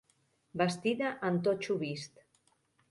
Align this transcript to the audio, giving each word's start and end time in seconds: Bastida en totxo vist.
Bastida 0.61 1.11
en 1.31 1.39
totxo 1.49 1.81
vist. 1.87 2.21